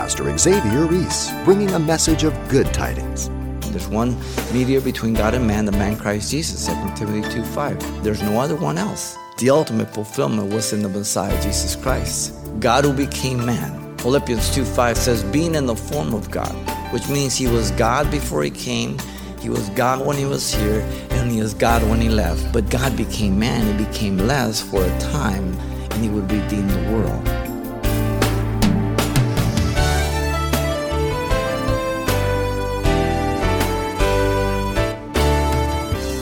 [0.00, 3.28] Pastor Xavier Reese, bringing a message of good tidings.
[3.70, 4.16] There's one
[4.50, 8.02] mediator between God and man, the man Christ Jesus, 2 Timothy 2 5.
[8.02, 9.14] There's no other one else.
[9.36, 12.34] The ultimate fulfillment was in the Messiah, Jesus Christ.
[12.60, 13.94] God who became man.
[13.98, 16.54] Philippians 2 5 says, being in the form of God,
[16.94, 18.96] which means he was God before he came,
[19.38, 20.80] he was God when he was here,
[21.10, 22.50] and he was God when he left.
[22.54, 25.52] But God became man, he became less for a time,
[25.90, 27.39] and he would redeem the world.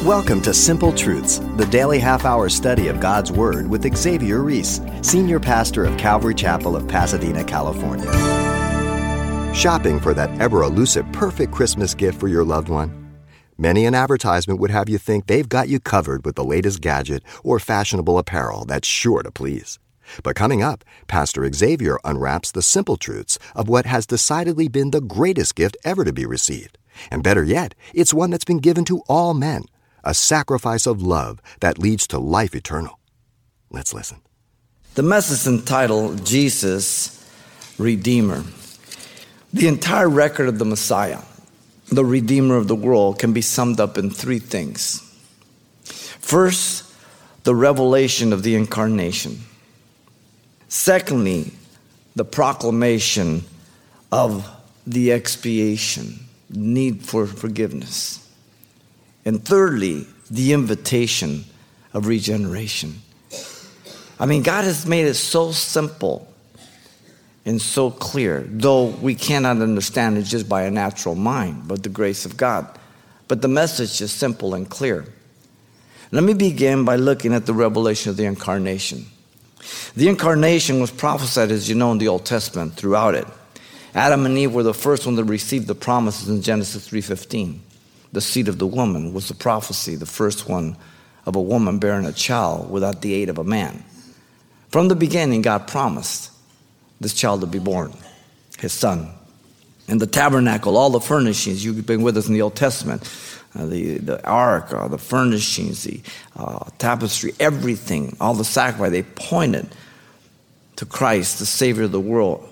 [0.04, 4.80] Welcome to Simple Truths, the daily half hour study of God's Word with Xavier Reese,
[5.02, 8.06] Senior Pastor of Calvary Chapel of Pasadena, California.
[9.52, 13.12] Shopping for that ever elusive perfect Christmas gift for your loved one?
[13.58, 17.24] Many an advertisement would have you think they've got you covered with the latest gadget
[17.42, 19.80] or fashionable apparel that's sure to please.
[20.22, 25.00] But coming up, Pastor Xavier unwraps the simple truths of what has decidedly been the
[25.00, 26.78] greatest gift ever to be received.
[27.10, 29.64] And better yet, it's one that's been given to all men
[30.08, 32.98] a sacrifice of love that leads to life eternal.
[33.70, 34.22] Let's listen.
[34.94, 37.14] The message entitled Jesus
[37.76, 38.42] Redeemer.
[39.52, 41.20] The entire record of the Messiah,
[41.92, 45.02] the Redeemer of the world, can be summed up in three things.
[45.84, 46.90] First,
[47.44, 49.40] the revelation of the incarnation.
[50.68, 51.52] Secondly,
[52.16, 53.44] the proclamation
[54.10, 54.48] of
[54.86, 58.27] the expiation, need for forgiveness.
[59.28, 61.44] And thirdly, the invitation
[61.92, 63.02] of regeneration.
[64.18, 66.26] I mean, God has made it so simple
[67.44, 71.90] and so clear, though we cannot understand it just by a natural mind, but the
[71.90, 72.66] grace of God.
[73.28, 75.04] But the message is simple and clear.
[76.10, 79.04] Let me begin by looking at the revelation of the incarnation.
[79.94, 83.26] The incarnation was prophesied, as you know, in the Old Testament throughout it.
[83.94, 87.60] Adam and Eve were the first one to receive the promises in Genesis 3:15
[88.12, 90.76] the seed of the woman was the prophecy, the first one
[91.26, 93.84] of a woman bearing a child without the aid of a man.
[94.70, 96.30] From the beginning, God promised
[97.00, 97.92] this child to be born,
[98.58, 99.10] his son.
[99.88, 103.02] In the tabernacle, all the furnishings, you've been with us in the Old Testament,
[103.54, 106.00] uh, the, the ark, uh, the furnishings, the
[106.36, 109.66] uh, tapestry, everything, all the sacrifice, they pointed
[110.76, 112.46] to Christ, the Savior of the world,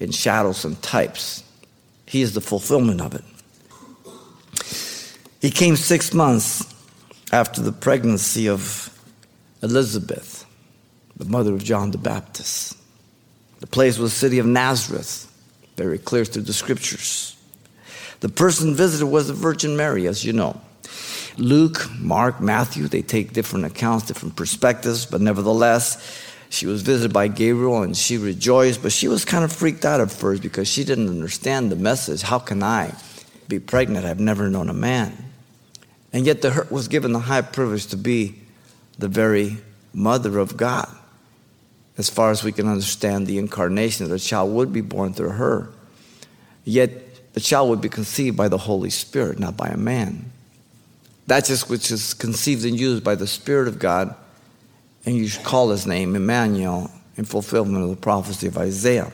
[0.00, 1.44] in shadows and types.
[2.06, 3.24] He is the fulfillment of it.
[5.40, 6.74] He came six months
[7.32, 8.90] after the pregnancy of
[9.62, 10.44] Elizabeth,
[11.16, 12.76] the mother of John the Baptist.
[13.60, 15.32] The place was the city of Nazareth,
[15.76, 17.36] very clear through the scriptures.
[18.20, 20.60] The person visited was the Virgin Mary, as you know.
[21.36, 27.28] Luke, Mark, Matthew, they take different accounts, different perspectives, but nevertheless, she was visited by
[27.28, 30.82] Gabriel and she rejoiced, but she was kind of freaked out at first because she
[30.82, 32.22] didn't understand the message.
[32.22, 32.92] How can I
[33.46, 34.04] be pregnant?
[34.04, 35.27] I've never known a man.
[36.12, 38.34] And yet, the, her was given the high privilege to be
[38.98, 39.58] the very
[39.92, 40.88] mother of God.
[41.96, 45.68] As far as we can understand the incarnation, a child would be born through her.
[46.64, 50.30] Yet, the child would be conceived by the Holy Spirit, not by a man.
[51.26, 54.14] That just which is conceived and used by the Spirit of God,
[55.04, 59.12] and you should call his name Emmanuel in fulfillment of the prophecy of Isaiah.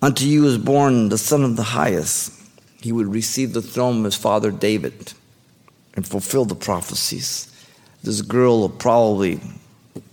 [0.00, 2.32] Unto you is born the Son of the Highest.
[2.80, 5.12] He would receive the throne of his father David
[6.00, 7.46] and fulfill the prophecies.
[8.02, 9.38] This girl of probably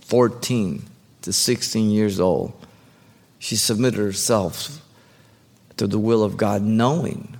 [0.02, 0.82] 14
[1.22, 2.52] to 16 years old,
[3.38, 4.82] she submitted herself
[5.78, 7.38] to the will of God, knowing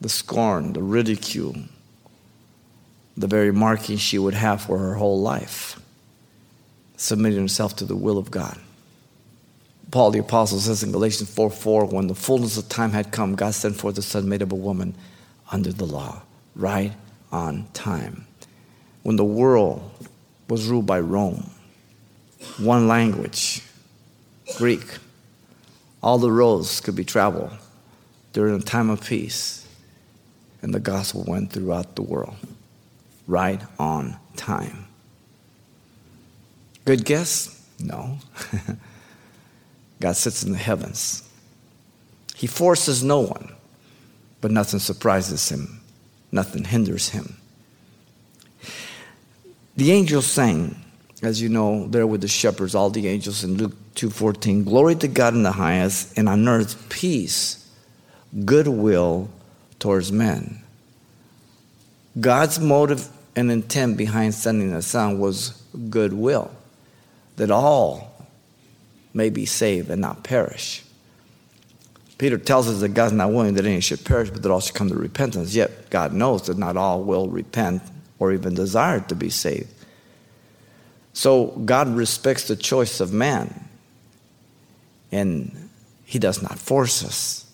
[0.00, 1.56] the scorn, the ridicule,
[3.16, 5.80] the very marking she would have for her whole life,
[6.96, 8.56] submitting herself to the will of God.
[9.90, 13.34] Paul the Apostle says in Galatians 4 4, when the fullness of time had come,
[13.34, 14.94] God sent forth the Son made of a woman
[15.50, 16.22] under the law,
[16.54, 16.92] right?
[17.32, 18.26] On time.
[19.02, 19.90] When the world
[20.48, 21.50] was ruled by Rome,
[22.58, 23.62] one language,
[24.56, 24.84] Greek,
[26.02, 27.52] all the roads could be traveled
[28.32, 29.66] during a time of peace,
[30.62, 32.36] and the gospel went throughout the world,
[33.26, 34.86] right on time.
[36.84, 37.56] Good guess?
[37.78, 38.18] No.
[40.00, 41.28] God sits in the heavens.
[42.34, 43.52] He forces no one,
[44.40, 45.79] but nothing surprises him
[46.32, 47.36] nothing hinders him.
[49.76, 50.76] The angels sang,
[51.22, 55.08] as you know, there with the shepherds, all the angels in Luke 2:14, glory to
[55.08, 57.66] God in the highest, and on earth peace,
[58.44, 59.28] goodwill
[59.78, 60.62] towards men.
[62.18, 65.52] God's motive and intent behind sending the Son was
[65.88, 66.50] goodwill,
[67.36, 68.26] that all
[69.14, 70.82] may be saved and not perish.
[72.20, 74.74] Peter tells us that God's not willing that any should perish, but that all should
[74.74, 75.54] come to repentance.
[75.54, 77.80] Yet God knows that not all will repent
[78.18, 79.72] or even desire to be saved.
[81.14, 83.66] So God respects the choice of man,
[85.10, 85.70] and
[86.04, 87.50] He does not force us.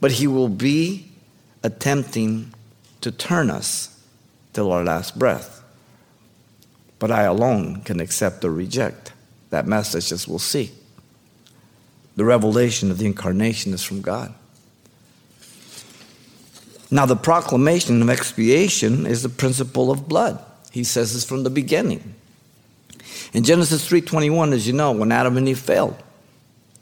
[0.00, 1.12] But He will be
[1.62, 2.54] attempting
[3.02, 4.02] to turn us
[4.54, 5.62] till our last breath.
[6.98, 9.12] But I alone can accept or reject
[9.50, 10.70] that message, as we'll see.
[12.18, 14.34] The revelation of the incarnation is from God.
[16.90, 20.44] Now, the proclamation of expiation is the principle of blood.
[20.72, 22.16] He says this from the beginning.
[23.32, 25.94] In Genesis 3:21, as you know, when Adam and Eve failed,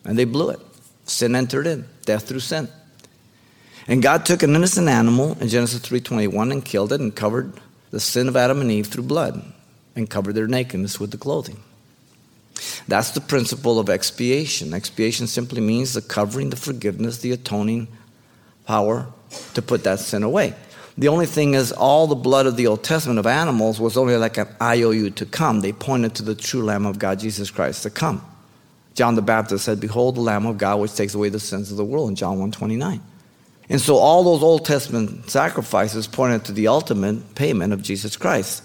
[0.07, 0.61] and they blew it,
[1.05, 2.71] sin entered in, death through sin.
[3.87, 7.61] And God took an innocent animal in Genesis 3:21 and killed it and covered
[7.91, 9.53] the sin of Adam and Eve through blood
[9.95, 11.59] and covered their nakedness with the clothing.
[12.89, 14.73] That's the principle of expiation.
[14.73, 17.89] Expiation simply means the covering, the forgiveness, the atoning
[18.65, 19.07] power
[19.55, 20.55] to put that sin away.
[20.99, 24.17] The only thing is, all the blood of the Old Testament of animals was only
[24.17, 25.61] like an IOU to come.
[25.61, 28.25] They pointed to the true Lamb of God, Jesus Christ, to come.
[28.95, 31.77] John the Baptist said, Behold the Lamb of God which takes away the sins of
[31.77, 33.03] the world in John 129.
[33.69, 38.63] And so all those Old Testament sacrifices pointed to the ultimate payment of Jesus Christ.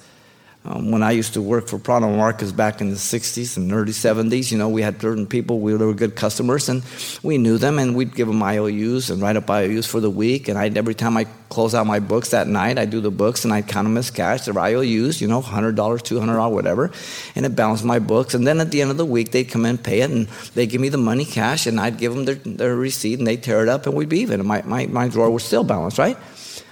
[0.63, 3.93] Um, when I used to work for Pronto Markets back in the 60s and early
[3.93, 6.83] 70s, you know, we had certain people, we were good customers, and
[7.23, 10.47] we knew them, and we'd give them IOUs and write up IOUs for the week.
[10.47, 13.43] And I'd, every time I close out my books that night, I'd do the books
[13.43, 14.45] and I'd count them as cash.
[14.45, 16.91] They're IOUs, you know, $100, $200, whatever.
[17.35, 18.35] And it balanced my books.
[18.35, 20.27] And then at the end of the week, they'd come in, and pay it, and
[20.53, 23.41] they'd give me the money cash, and I'd give them their, their receipt, and they'd
[23.41, 24.39] tear it up, and we'd be even.
[24.39, 26.17] And my, my, my drawer was still balanced, right?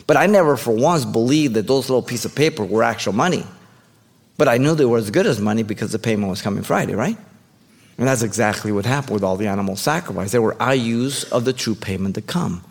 [0.05, 3.45] But I never for once believed that those little pieces of paper were actual money.
[4.39, 6.95] But I knew they were as good as money because the payment was coming Friday,
[6.95, 7.17] right?
[7.97, 10.31] And that's exactly what happened with all the animal sacrifice.
[10.31, 12.63] They were IUs of the true payment to come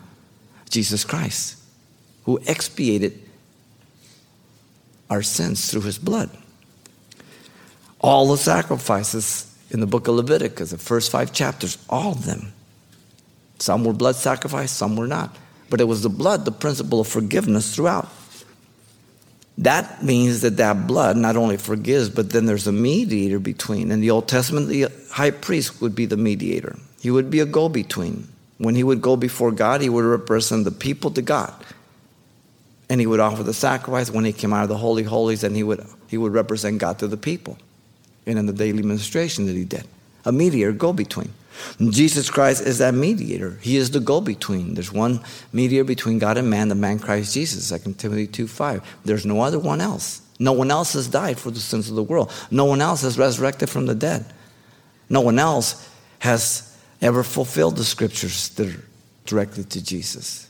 [0.71, 1.59] Jesus Christ,
[2.23, 3.21] who expiated
[5.11, 6.31] our sins through his blood.
[8.01, 12.51] All the sacrifices in the book of Leviticus, the first five chapters, all of them.
[13.59, 15.37] Some were blood sacrifice, some were not.
[15.69, 18.09] But it was the blood, the principle of forgiveness throughout.
[19.59, 23.91] That means that that blood not only forgives, but then there's a mediator between.
[23.91, 26.77] In the Old Testament, the high priest would be the mediator.
[27.01, 28.29] He would be a go between.
[28.57, 31.53] When he would go before God, he would represent the people to God.
[32.89, 35.57] And he would offer the sacrifice when he came out of the Holy Holies, and
[35.57, 37.57] he would, he would represent God to the people.
[38.25, 39.83] And in the daily ministration that he did,
[40.23, 41.33] a mediator, go between.
[41.79, 43.57] Jesus Christ is that mediator.
[43.61, 44.75] He is the go between.
[44.75, 48.97] There's one mediator between God and man, the man Christ Jesus, 2 Timothy 2 5.
[49.05, 50.21] There's no other one else.
[50.39, 52.31] No one else has died for the sins of the world.
[52.49, 54.25] No one else has resurrected from the dead.
[55.09, 58.83] No one else has ever fulfilled the scriptures that are
[59.25, 60.49] directed to Jesus.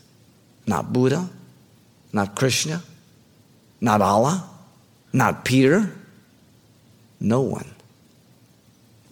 [0.66, 1.28] Not Buddha,
[2.12, 2.82] not Krishna,
[3.80, 4.48] not Allah,
[5.12, 5.92] not Peter.
[7.18, 7.66] No one.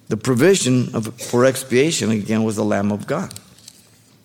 [0.08, 3.32] The provision of, for expiation, again, was the Lamb of God.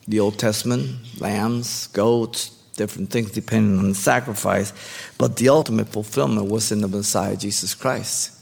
[0.07, 4.73] The Old Testament, lambs, goats, different things depending on the sacrifice,
[5.17, 8.39] but the ultimate fulfillment was in the Messiah, Jesus Christ.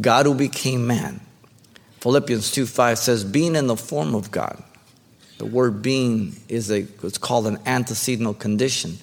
[0.00, 1.20] God who became man.
[2.00, 4.62] Philippians 2 5 says, being in the form of God.
[5.38, 8.98] The word being is a, it's called an antecedent condition,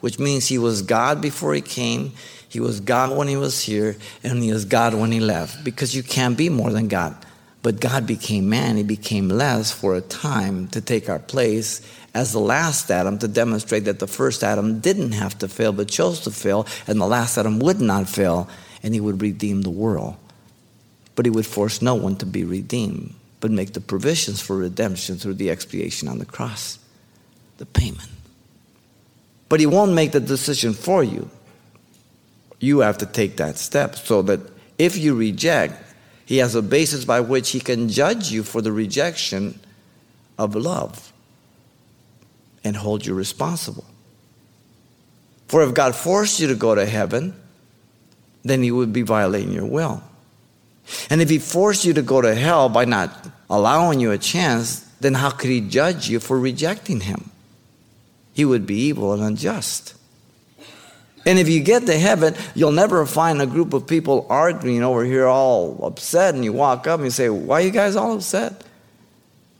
[0.00, 2.12] which means he was God before he came,
[2.48, 5.64] he was God when he was here, and he was God when he left.
[5.64, 7.16] Because you can't be more than God.
[7.62, 11.82] But God became man, he became less for a time to take our place
[12.14, 15.88] as the last Adam to demonstrate that the first Adam didn't have to fail but
[15.88, 18.48] chose to fail, and the last Adam would not fail,
[18.82, 20.16] and he would redeem the world.
[21.16, 25.16] But he would force no one to be redeemed, but make the provisions for redemption
[25.16, 26.78] through the expiation on the cross,
[27.58, 28.08] the payment.
[29.48, 31.30] But he won't make the decision for you
[32.60, 34.40] you have to take that step so that
[34.78, 35.74] if you reject,
[36.24, 39.58] he has a basis by which he can judge you for the rejection
[40.36, 41.12] of love
[42.64, 43.84] and hold you responsible.
[45.46, 47.34] For if God forced you to go to heaven,
[48.42, 50.02] then he would be violating your will.
[51.10, 54.80] And if he forced you to go to hell by not allowing you a chance,
[55.00, 57.30] then how could he judge you for rejecting him?
[58.38, 59.94] He would be evil and unjust.
[61.26, 65.04] And if you get to heaven, you'll never find a group of people arguing over
[65.04, 68.14] here all upset, and you walk up and you say, Why are you guys all
[68.14, 68.62] upset?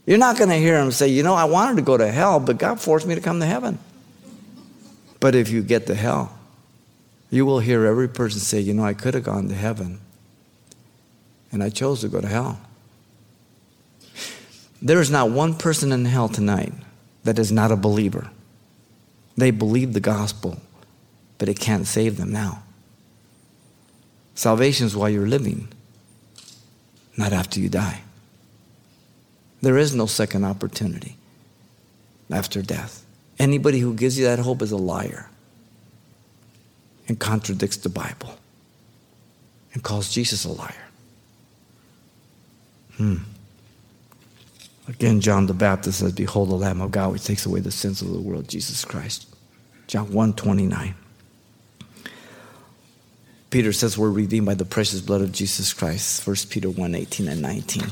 [0.07, 2.39] You're not going to hear them say, You know, I wanted to go to hell,
[2.39, 3.81] but God forced me to come to heaven.
[5.19, 6.39] But if you get to hell,
[7.31, 9.99] you will hear every person say, You know, I could have gone to heaven,
[11.51, 12.61] and I chose to go to hell.
[14.81, 16.73] There is not one person in hell tonight
[17.25, 18.31] that is not a believer.
[19.39, 20.61] They believe the gospel,
[21.39, 22.65] but it can't save them now.
[24.35, 25.69] Salvation is while you're living,
[27.17, 28.01] not after you die.
[29.63, 31.17] There is no second opportunity
[32.29, 33.05] after death.
[33.39, 35.31] Anybody who gives you that hope is a liar
[37.07, 38.41] and contradicts the Bible
[39.73, 40.89] and calls Jesus a liar.
[42.97, 43.19] Hmm.
[44.89, 48.01] Again, John the Baptist says, Behold the Lamb of God which takes away the sins
[48.01, 49.27] of the world, Jesus Christ.
[49.87, 50.95] John 1 29.
[53.51, 56.27] Peter says we're redeemed by the precious blood of Jesus Christ.
[56.27, 57.85] 1 Peter 1 18 and 19.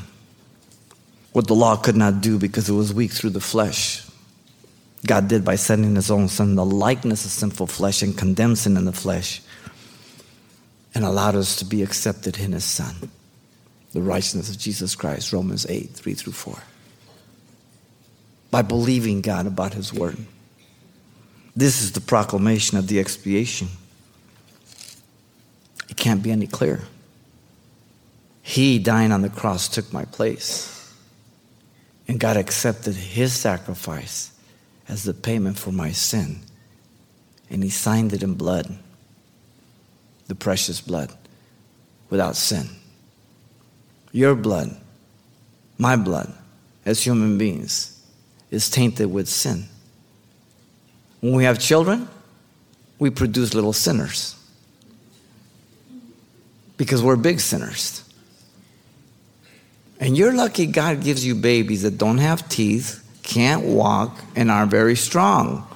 [1.33, 4.03] What the law could not do because it was weak through the flesh,
[5.05, 8.75] God did by sending his own son, the likeness of sinful flesh, and condemned sin
[8.75, 9.41] in the flesh,
[10.95, 13.11] and allowed us to be accepted in his son.
[13.93, 16.59] The righteousness of Jesus Christ, Romans 8, 3 through 4.
[18.49, 20.17] By believing God about his word.
[21.55, 23.67] This is the proclamation of the expiation.
[25.89, 26.83] It can't be any clearer.
[28.41, 30.93] He dying on the cross took my place.
[32.07, 34.31] And God accepted his sacrifice
[34.87, 36.39] as the payment for my sin.
[37.49, 38.77] And he signed it in blood,
[40.27, 41.11] the precious blood,
[42.09, 42.69] without sin.
[44.11, 44.77] Your blood,
[45.77, 46.33] my blood,
[46.85, 47.96] as human beings,
[48.51, 49.65] is tainted with sin.
[51.19, 52.07] When we have children,
[52.99, 54.35] we produce little sinners
[56.77, 58.03] because we're big sinners.
[59.99, 64.65] And you're lucky God gives you babies that don't have teeth, can't walk, and are
[64.65, 65.67] very strong.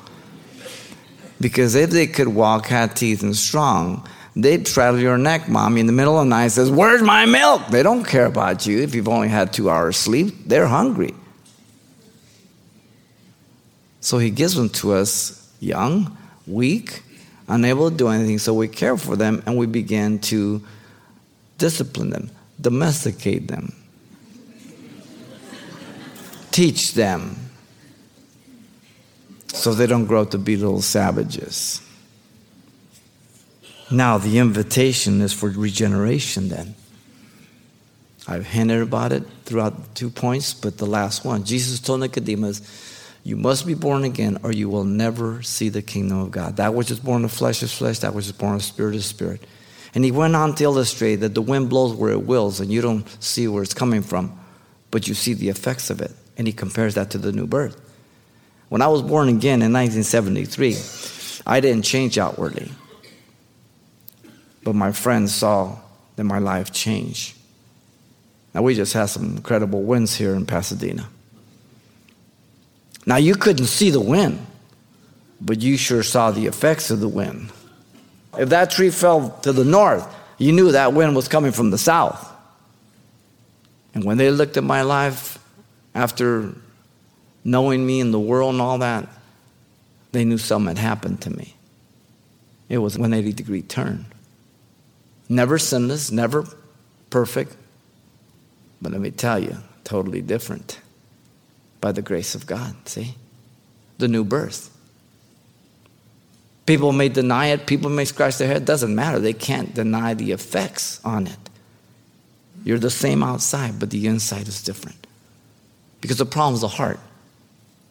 [1.40, 5.88] Because if they could walk, had teeth, and strong, they'd straddle your neck, mommy, in
[5.88, 7.68] the middle of the night says, Where's my milk?
[7.72, 10.36] They don't care about you if you've only had two hours sleep.
[10.46, 11.16] They're hungry.
[14.02, 16.18] So he gives them to us young,
[16.48, 17.04] weak,
[17.48, 18.40] unable to do anything.
[18.40, 20.62] So we care for them and we begin to
[21.58, 23.74] discipline them, domesticate them,
[26.52, 27.36] teach them
[29.48, 31.82] so they don't grow up to be little savages.
[33.92, 36.76] Now, the invitation is for regeneration then.
[38.28, 42.62] I've hinted about it throughout the two points, but the last one Jesus told Nicodemus,
[43.24, 46.58] You must be born again, or you will never see the kingdom of God.
[46.58, 49.06] That which is born of flesh is flesh, that which is born of spirit is
[49.06, 49.46] spirit.
[49.94, 52.82] And he went on to illustrate that the wind blows where it wills, and you
[52.82, 54.40] don't see where it's coming from,
[54.90, 56.12] but you see the effects of it.
[56.38, 57.80] And he compares that to the new birth.
[58.70, 62.72] When I was born again in 1973, I didn't change outwardly.
[64.64, 65.78] But my friends saw
[66.16, 67.36] that my life changed.
[68.54, 71.08] Now, we just had some incredible winds here in Pasadena.
[73.06, 74.46] Now, you couldn't see the wind,
[75.40, 77.52] but you sure saw the effects of the wind.
[78.38, 81.78] If that tree fell to the north, you knew that wind was coming from the
[81.78, 82.28] south.
[83.94, 85.38] And when they looked at my life
[85.94, 86.54] after
[87.44, 89.08] knowing me and the world and all that,
[90.12, 91.56] they knew something had happened to me.
[92.70, 94.06] It was an 180 degree turn.
[95.28, 96.46] Never sinless, never
[97.10, 97.56] perfect,
[98.82, 100.80] but let me tell you, totally different
[101.82, 102.76] by the grace of God.
[102.88, 103.16] See?
[103.98, 104.70] The new birth.
[106.66, 109.20] People may deny it, people may scratch their head, doesn't matter.
[109.20, 111.50] They can't deny the effects on it.
[112.64, 115.08] You're the same outside, but the inside is different.
[116.00, 117.00] Because the problem is the heart.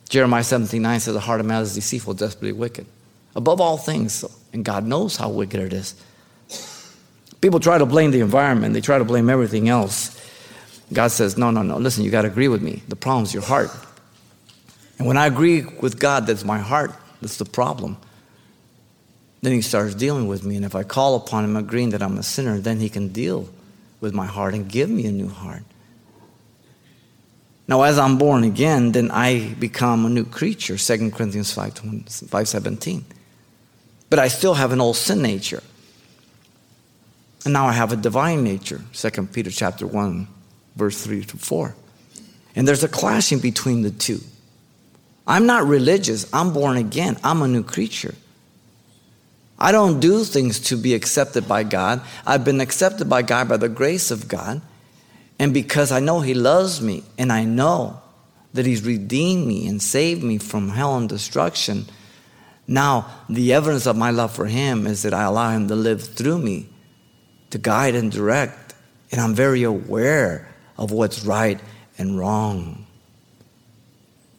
[0.08, 2.86] Jeremiah 17 9 says, The heart of man is deceitful, desperately wicked.
[3.36, 5.94] Above all things, and God knows how wicked it is.
[7.40, 10.16] People try to blame the environment, they try to blame everything else.
[10.92, 12.82] God says, No, no, no, listen, you got to agree with me.
[12.88, 13.70] The problem is your heart.
[14.98, 16.92] And when I agree with God, that's my heart,
[17.22, 17.96] that's the problem.
[19.42, 20.56] Then He starts dealing with me.
[20.56, 23.48] And if I call upon Him, agreeing that I'm a sinner, then He can deal
[24.00, 25.62] with my heart and give me a new heart.
[27.68, 31.78] Now, as I'm born again, then I become a new creature, 2 Corinthians 5,
[32.08, 33.04] 5 17.
[34.10, 35.62] But I still have an old sin nature.
[37.44, 40.26] And now I have a divine nature, 2 Peter chapter 1,
[40.80, 41.76] verse 3 to 4.
[42.56, 44.20] And there's a clashing between the two.
[45.26, 48.14] I'm not religious, I'm born again, I'm a new creature.
[49.58, 52.00] I don't do things to be accepted by God.
[52.26, 54.62] I've been accepted by God by the grace of God.
[55.38, 58.00] And because I know He loves me and I know
[58.54, 61.84] that He's redeemed me and saved me from hell and destruction,
[62.66, 66.02] now the evidence of my love for Him is that I allow Him to live
[66.02, 66.70] through me
[67.50, 68.72] to guide and direct.
[69.12, 70.49] And I'm very aware
[70.80, 71.60] of what's right
[71.98, 72.86] and wrong.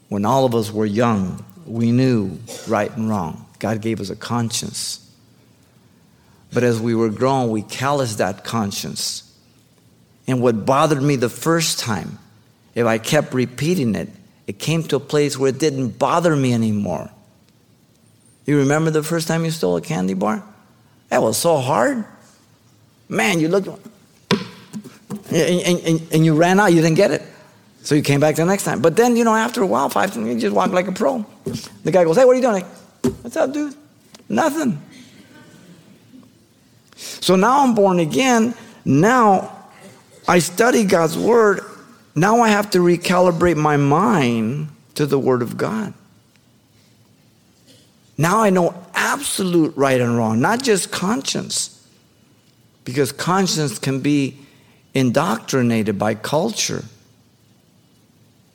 [0.09, 3.45] when all of us were young, we knew right and wrong.
[3.59, 5.09] God gave us a conscience.
[6.51, 9.23] But as we were grown, we calloused that conscience.
[10.27, 12.19] And what bothered me the first time,
[12.75, 14.09] if I kept repeating it,
[14.47, 17.09] it came to a place where it didn't bother me anymore.
[18.45, 20.43] You remember the first time you stole a candy bar?
[21.07, 22.03] That was so hard.
[23.07, 23.69] Man, you looked,
[25.31, 27.21] and, and, and, you ran out, you didn't get it.
[27.83, 28.81] So you came back the next time.
[28.81, 31.25] But then, you know, after a while, five, you just walk like a pro.
[31.83, 32.63] The guy goes, hey, what are you doing?
[33.21, 33.75] What's up, dude?
[34.29, 34.81] Nothing.
[36.95, 38.53] So now I'm born again.
[38.85, 39.67] Now
[40.27, 41.61] I study God's word.
[42.15, 45.93] Now I have to recalibrate my mind to the word of God.
[48.17, 51.77] Now I know absolute right and wrong, not just conscience.
[52.83, 54.37] Because conscience can be
[54.93, 56.83] indoctrinated by culture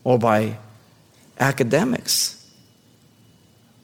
[0.05, 0.57] or by
[1.39, 2.33] academics.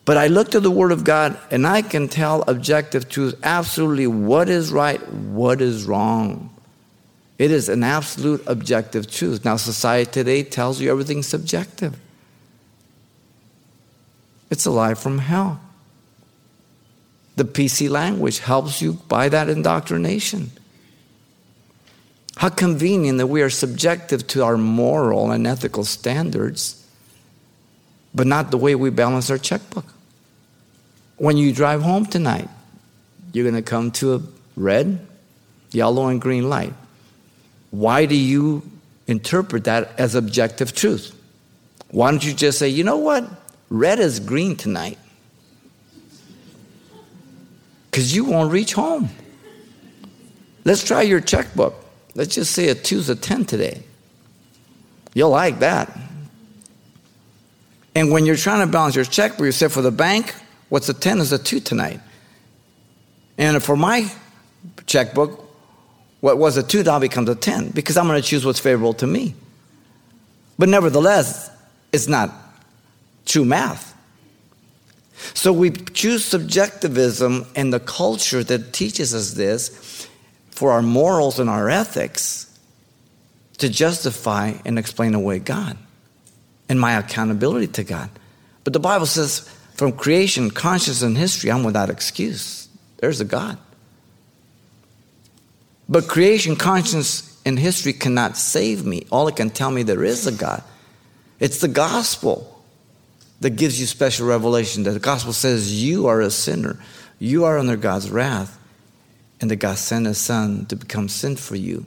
[0.05, 4.07] But I look to the Word of God and I can tell objective truth absolutely
[4.07, 6.51] what is right, what is wrong.
[7.39, 9.45] It is an absolute objective truth.
[9.45, 11.99] Now, society today tells you everything's subjective.
[14.51, 15.61] It's a lie from hell.
[17.37, 20.51] The PC language helps you by that indoctrination.
[22.37, 26.83] How convenient that we are subjective to our moral and ethical standards
[28.15, 29.87] but not the way we balance our checkbook.
[31.17, 32.49] When you drive home tonight,
[33.33, 34.23] you're going to come to a
[34.57, 35.07] red,
[35.71, 36.75] yellow, and green light.
[37.71, 38.63] Why do you
[39.07, 41.19] interpret that as objective truth?
[41.91, 43.25] Why don't you just say, you know what?
[43.71, 44.99] Red is green tonight.
[47.91, 49.09] Because you won't reach home.
[50.65, 51.75] Let's try your checkbook.
[52.15, 53.83] Let's just say a two's a 10 today.
[55.15, 55.97] You'll like that.
[57.95, 60.35] And when you're trying to balance your checkbook, you say for the bank,
[60.69, 62.01] what's a 10 is a 2 tonight.
[63.37, 64.11] And for my
[64.87, 65.39] checkbook,
[66.21, 68.95] what was a 2 now becomes a 10 because I'm going to choose what's favorable
[68.95, 69.35] to me.
[70.59, 71.51] But nevertheless,
[71.93, 72.31] it's not
[73.27, 73.93] true math.
[75.35, 80.09] So we choose subjectivism and the culture that teaches us this
[80.63, 82.47] for our morals and our ethics
[83.59, 85.77] to justify and explain away God
[86.69, 88.09] and my accountability to God.
[88.63, 89.41] But the Bible says,
[89.75, 92.69] from creation, conscience, and history, I'm without excuse.
[92.99, 93.59] There's a God.
[95.89, 99.05] But creation, conscience, and history cannot save me.
[99.11, 100.63] All it can tell me there is a God.
[101.41, 102.63] It's the gospel
[103.41, 104.85] that gives you special revelation.
[104.85, 106.79] That the gospel says you are a sinner,
[107.19, 108.61] you are under God's wrath,
[109.43, 111.85] and that God sent His Son to become sin for you,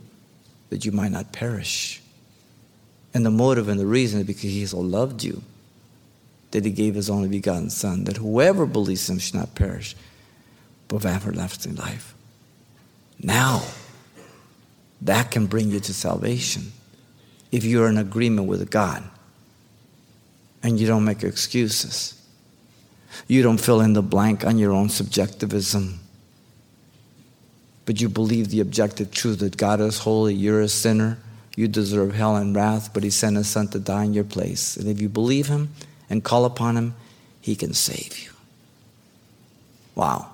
[0.69, 2.01] that you might not perish.
[3.13, 5.41] And the motive and the reason is because he so loved you
[6.51, 9.95] that he gave his only begotten Son, that whoever believes him should not perish,
[10.89, 12.13] but have everlasting life.
[13.23, 13.63] Now,
[15.01, 16.73] that can bring you to salvation
[17.53, 19.01] if you're in agreement with God
[20.61, 22.21] and you don't make excuses.
[23.27, 26.01] You don't fill in the blank on your own subjectivism.
[27.85, 31.19] But you believe the objective truth that God is holy, you're a sinner,
[31.55, 34.75] you deserve hell and wrath, but he sent his son to die in your place.
[34.75, 35.69] And if you believe him
[36.09, 36.95] and call upon him,
[37.41, 38.31] he can save you.
[39.93, 40.29] Wow.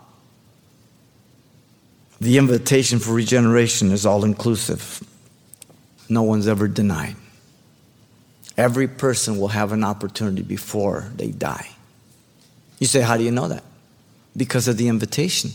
[2.19, 5.01] The invitation for regeneration is all inclusive.
[6.07, 7.15] No one's ever denied.
[8.57, 11.69] Every person will have an opportunity before they die.
[12.79, 13.63] You say, How do you know that?
[14.35, 15.51] Because of the invitation.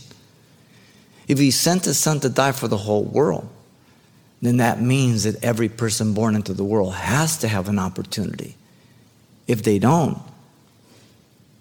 [1.27, 3.49] If he sent his son to die for the whole world,
[4.41, 8.55] then that means that every person born into the world has to have an opportunity.
[9.47, 10.19] If they don't,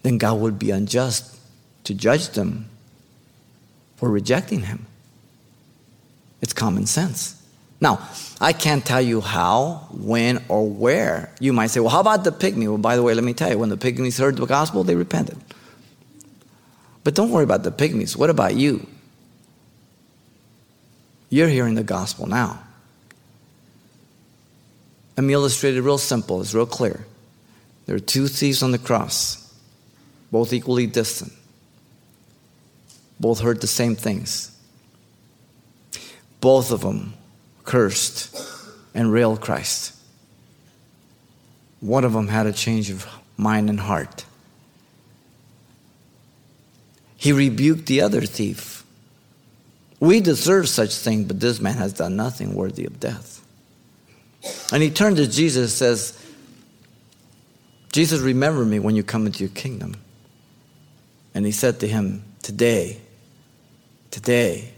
[0.03, 1.37] then God would be unjust
[1.85, 2.69] to judge them
[3.97, 4.87] for rejecting Him.
[6.41, 7.43] It's common sense.
[7.81, 8.09] Now,
[8.41, 11.33] I can't tell you how, when, or where.
[11.41, 12.69] You might say, well, how about the pygmy?
[12.69, 14.95] Well, by the way, let me tell you, when the pygmies heard the gospel, they
[14.95, 15.39] repented.
[17.05, 18.17] But don't worry about the pygmies.
[18.17, 18.87] What about you?
[21.37, 22.63] You're hearing the gospel now.
[25.19, 27.05] Let me illustrate it real simple, it's real clear.
[27.85, 29.53] There are two thieves on the cross,
[30.33, 31.35] both equally distant.
[33.21, 34.59] Both heard the same things.
[36.41, 37.13] Both of them
[37.65, 38.35] cursed
[38.95, 39.95] and railed Christ.
[41.81, 44.25] One of them had a change of mind and heart.
[47.19, 48.76] He rebuked the other thief.
[50.01, 53.45] We deserve such thing, but this man has done nothing worthy of death.
[54.73, 56.27] And he turned to Jesus and says,
[57.93, 59.95] Jesus, remember me when you come into your kingdom.
[61.35, 63.01] And he said to him, Today,
[64.11, 64.73] today,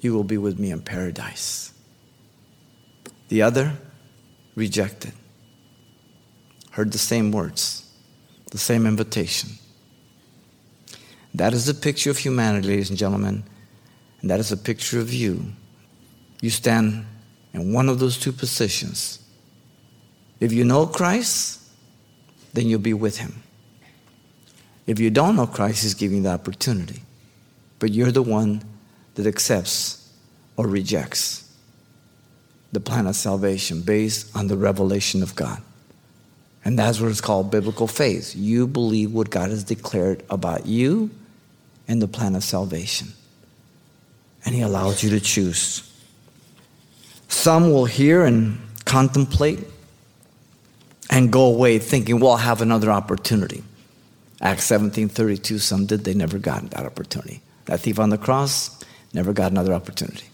[0.00, 1.72] you will be with me in paradise.
[3.28, 3.76] The other
[4.54, 5.12] rejected,
[6.70, 7.90] heard the same words,
[8.50, 9.50] the same invitation.
[11.34, 13.44] That is the picture of humanity, ladies and gentlemen,
[14.22, 15.44] and that is a picture of you.
[16.40, 17.04] You stand
[17.52, 19.18] in one of those two positions.
[20.40, 21.60] If you know Christ,
[22.54, 23.42] then you'll be with him.
[24.86, 27.02] If you don't know Christ, He's giving you the opportunity.
[27.78, 28.62] But you're the one
[29.14, 30.12] that accepts
[30.56, 31.50] or rejects
[32.72, 35.62] the plan of salvation based on the revelation of God.
[36.64, 38.34] And that's what it's called biblical faith.
[38.36, 41.10] You believe what God has declared about you
[41.88, 43.08] and the plan of salvation.
[44.44, 45.88] And He allows you to choose.
[47.28, 49.60] Some will hear and contemplate
[51.10, 53.62] and go away thinking, well, I'll have another opportunity.
[54.40, 57.40] Acts 17 32, some did, they never got that opportunity.
[57.66, 58.82] That thief on the cross
[59.14, 60.26] never got another opportunity.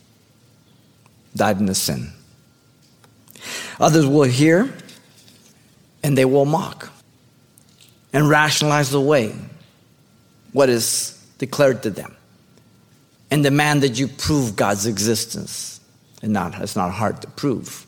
[1.36, 2.12] Died in the sin.
[3.78, 4.72] Others will hear
[6.02, 6.90] and they will mock
[8.12, 9.34] and rationalize away
[10.52, 12.16] what is declared to them
[13.30, 15.80] and demand that you prove God's existence.
[16.22, 17.86] And not, it's not hard to prove.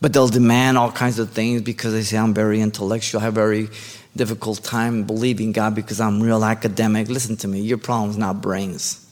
[0.00, 3.34] But they'll demand all kinds of things because they say, I'm very intellectual, I have
[3.34, 3.68] a very
[4.16, 7.08] difficult time believing God because I'm real academic.
[7.08, 9.06] Listen to me, your problem's not brains.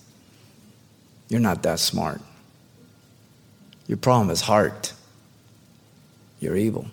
[1.29, 2.21] You're not that smart.
[3.87, 4.93] Your problem is heart.
[6.41, 6.87] You're evil.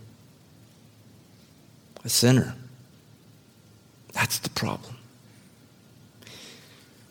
[2.04, 2.54] A sinner.
[4.14, 4.97] That's the problem.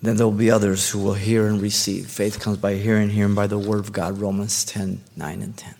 [0.02, 2.08] Then there will be others who will hear and receive.
[2.08, 5.74] Faith comes by hearing, hearing by the word of God, Romans 10 9 and 10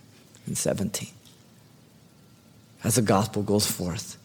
[0.46, 1.08] and 17.
[2.82, 4.16] As the gospel goes forth.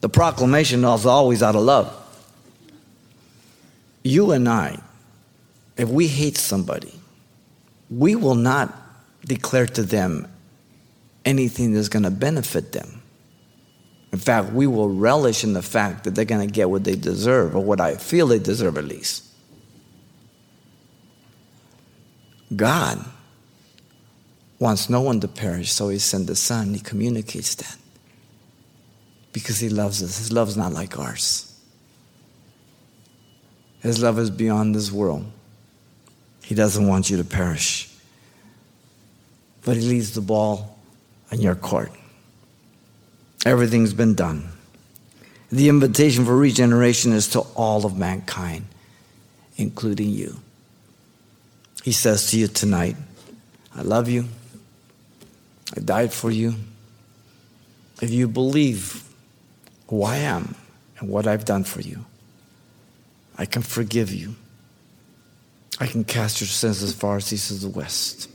[0.00, 2.00] The proclamation is always out of love.
[4.02, 4.78] You and I,
[5.78, 6.92] if we hate somebody,
[7.90, 8.74] we will not
[9.24, 10.28] declare to them
[11.24, 13.00] anything that's going to benefit them.
[14.14, 16.94] In fact, we will relish in the fact that they're going to get what they
[16.94, 19.24] deserve, or what I feel they deserve at least.
[22.54, 23.04] God
[24.60, 26.74] wants no one to perish, so he sent the Son.
[26.74, 27.76] He communicates that
[29.32, 30.16] because he loves us.
[30.18, 31.52] His love is not like ours.
[33.80, 35.24] His love is beyond this world.
[36.44, 37.92] He doesn't want you to perish.
[39.64, 40.78] But he leaves the ball
[41.32, 41.90] in your court.
[43.44, 44.48] Everything's been done.
[45.50, 48.66] The invitation for regeneration is to all of mankind,
[49.56, 50.40] including you.
[51.82, 52.96] He says to you tonight,
[53.76, 54.26] I love you.
[55.76, 56.54] I died for you.
[58.00, 59.04] If you believe
[59.88, 60.54] who I am
[60.98, 62.04] and what I've done for you.
[63.36, 64.34] I can forgive you.
[65.80, 68.30] I can cast your sins as far as east as the west.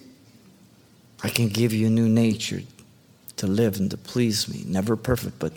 [1.24, 2.62] I can give you a new nature
[3.39, 4.63] to live and to please me.
[4.65, 5.54] Never perfect, but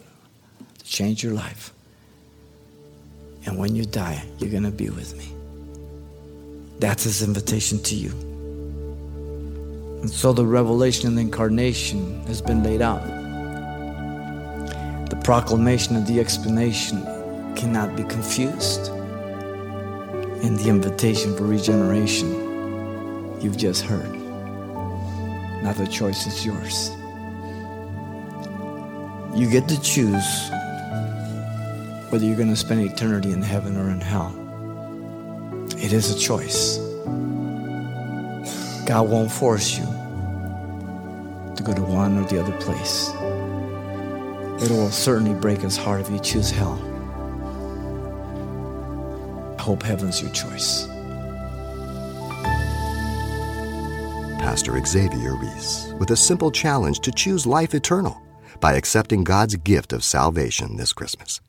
[0.79, 1.73] to change your life.
[3.45, 5.29] And when you die, you're going to be with me.
[6.79, 8.11] That's his invitation to you.
[10.01, 13.03] And so the revelation and the incarnation has been laid out
[15.13, 17.05] the proclamation and the expiation
[17.55, 18.89] cannot be confused.
[18.89, 22.31] And the invitation for regeneration,
[23.39, 24.11] you've just heard.
[25.63, 26.91] Now the choice is yours.
[29.35, 30.51] You get to choose
[32.11, 34.31] whether you're going to spend eternity in heaven or in hell.
[35.79, 36.77] It is a choice.
[38.87, 39.87] God won't force you
[41.57, 43.09] to go to one or the other place.
[44.63, 46.79] It will certainly break his heart if you choose hell.
[49.59, 50.87] I hope heaven's your choice.
[54.39, 58.21] Pastor Xavier Reese with a simple challenge to choose life eternal
[58.63, 61.41] by accepting God's gift of salvation this Christmas.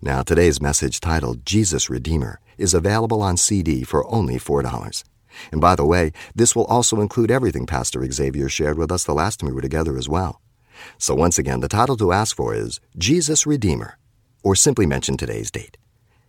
[0.00, 5.04] Now, today's message titled Jesus Redeemer is available on CD for only $4.
[5.50, 9.12] And by the way, this will also include everything Pastor Xavier shared with us the
[9.12, 10.40] last time we were together as well.
[10.98, 13.98] So once again, the title to ask for is Jesus Redeemer,
[14.44, 15.76] or simply mention today's date.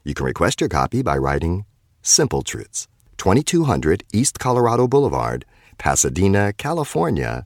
[0.04, 1.66] You can request your copy by writing
[2.02, 5.46] Simple Truths, 2200 East Colorado Boulevard,
[5.78, 7.46] Pasadena, California,